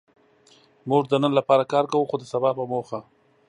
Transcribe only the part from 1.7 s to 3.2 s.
کار کوو؛ خو د سبا په موخه.